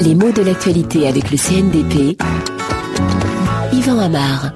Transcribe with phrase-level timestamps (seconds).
[0.00, 2.22] Les mots de l'actualité avec le CNDP.
[3.72, 4.52] Yvan Amar.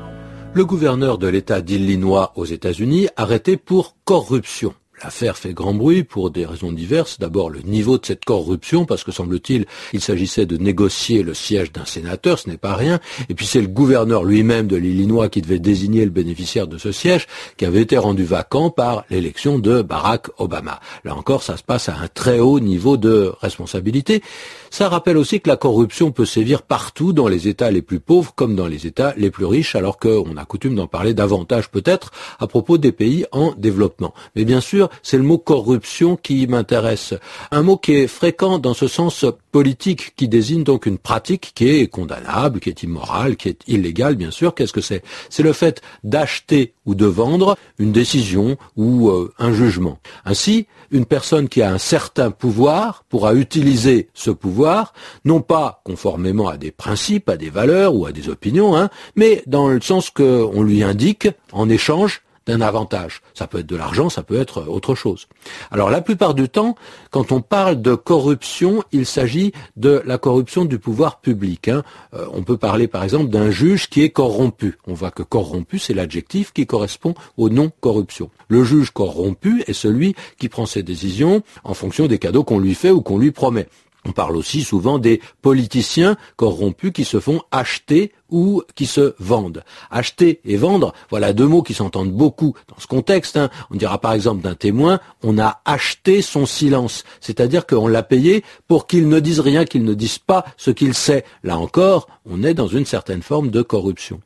[0.54, 4.74] Le gouverneur de l'État d'Illinois aux États-Unis arrêté pour corruption.
[5.02, 7.18] L'affaire fait grand bruit pour des raisons diverses.
[7.18, 11.72] D'abord, le niveau de cette corruption, parce que semble-t-il, il s'agissait de négocier le siège
[11.72, 12.98] d'un sénateur, ce n'est pas rien.
[13.28, 16.92] Et puis c'est le gouverneur lui-même de l'Illinois qui devait désigner le bénéficiaire de ce
[16.92, 17.26] siège,
[17.56, 20.80] qui avait été rendu vacant par l'élection de Barack Obama.
[21.04, 24.22] Là encore, ça se passe à un très haut niveau de responsabilité.
[24.70, 28.32] Ça rappelle aussi que la corruption peut sévir partout dans les États les plus pauvres
[28.34, 32.10] comme dans les États les plus riches, alors qu'on a coutume d'en parler davantage peut-être
[32.38, 34.12] à propos des pays en développement.
[34.36, 37.14] Mais bien sûr, c'est le mot corruption qui m'intéresse.
[37.50, 41.68] Un mot qui est fréquent dans ce sens politique, qui désigne donc une pratique qui
[41.68, 44.54] est condamnable, qui est immorale, qui est illégale, bien sûr.
[44.54, 45.02] Qu'est-ce que c'est?
[45.30, 49.98] C'est le fait d'acheter ou de vendre une décision ou euh, un jugement.
[50.24, 54.92] Ainsi, une personne qui a un certain pouvoir pourra utiliser ce pouvoir,
[55.24, 59.42] non pas conformément à des principes, à des valeurs ou à des opinions, hein, mais
[59.46, 63.20] dans le sens qu'on lui indique en échange d'un avantage.
[63.34, 65.28] Ça peut être de l'argent, ça peut être autre chose.
[65.70, 66.74] Alors la plupart du temps,
[67.10, 71.68] quand on parle de corruption, il s'agit de la corruption du pouvoir public.
[71.68, 71.82] Hein.
[72.14, 74.78] Euh, on peut parler par exemple d'un juge qui est corrompu.
[74.86, 78.30] On voit que corrompu, c'est l'adjectif qui correspond au nom corruption.
[78.48, 82.74] Le juge corrompu est celui qui prend ses décisions en fonction des cadeaux qu'on lui
[82.74, 83.68] fait ou qu'on lui promet.
[84.04, 89.64] On parle aussi souvent des politiciens corrompus qui se font acheter ou qui se vendent.
[89.90, 93.36] Acheter et vendre, voilà deux mots qui s'entendent beaucoup dans ce contexte.
[93.36, 93.50] Hein.
[93.70, 98.44] On dira par exemple d'un témoin, on a acheté son silence, c'est-à-dire qu'on l'a payé
[98.66, 101.24] pour qu'il ne dise rien, qu'il ne dise pas ce qu'il sait.
[101.42, 104.20] Là encore, on est dans une certaine forme de corruption.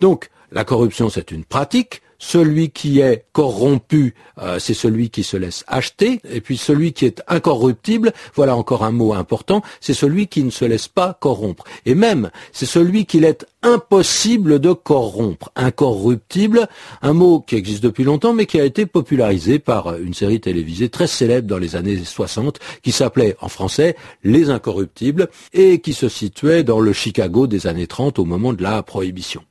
[0.00, 5.36] Donc, la corruption, c'est une pratique, celui qui est corrompu, euh, c'est celui qui se
[5.36, 10.26] laisse acheter, et puis celui qui est incorruptible, voilà encore un mot important, c'est celui
[10.26, 11.64] qui ne se laisse pas corrompre.
[11.86, 15.50] Et même, c'est celui qu'il est impossible de corrompre.
[15.56, 16.68] Incorruptible,
[17.02, 20.88] un mot qui existe depuis longtemps, mais qui a été popularisé par une série télévisée
[20.88, 26.08] très célèbre dans les années 60, qui s'appelait en français Les Incorruptibles, et qui se
[26.08, 29.42] situait dans le Chicago des années 30 au moment de la prohibition.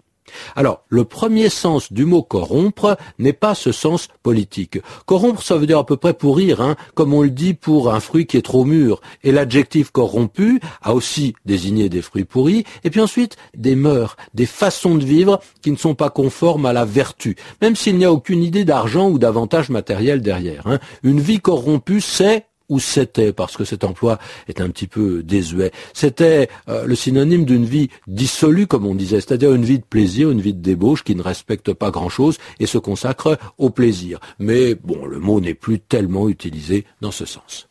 [0.56, 4.80] Alors, le premier sens du mot corrompre n'est pas ce sens politique.
[5.06, 8.00] Corrompre, ça veut dire à peu près pourrir, hein, comme on le dit pour un
[8.00, 9.02] fruit qui est trop mûr.
[9.24, 14.46] Et l'adjectif corrompu a aussi désigné des fruits pourris, et puis ensuite des mœurs, des
[14.46, 18.12] façons de vivre qui ne sont pas conformes à la vertu, même s'il n'y a
[18.12, 20.68] aucune idée d'argent ou d'avantage matériel derrière.
[20.68, 20.80] Hein.
[21.04, 25.72] Une vie corrompue, c'est ou c'était, parce que cet emploi est un petit peu désuet,
[25.94, 30.30] c'était euh, le synonyme d'une vie dissolue, comme on disait, c'est-à-dire une vie de plaisir,
[30.32, 34.20] une vie de débauche qui ne respecte pas grand-chose et se consacre au plaisir.
[34.40, 37.68] Mais bon, le mot n'est plus tellement utilisé dans ce sens.